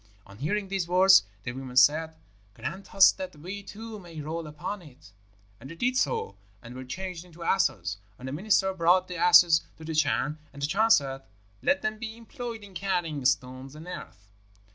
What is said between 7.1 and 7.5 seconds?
into